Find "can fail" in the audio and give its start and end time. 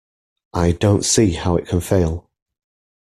1.67-2.27